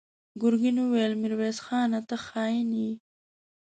[0.41, 1.99] ګرګين وويل: ميرويس خانه!
[2.07, 2.91] ته خاين يې!